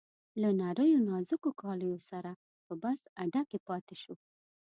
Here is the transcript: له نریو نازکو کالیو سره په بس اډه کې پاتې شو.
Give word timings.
له 0.41 0.49
نریو 0.61 1.05
نازکو 1.09 1.49
کالیو 1.61 1.97
سره 2.09 2.31
په 2.65 2.73
بس 2.83 2.99
اډه 3.23 3.41
کې 3.49 3.59
پاتې 3.67 3.95
شو. 4.01 4.13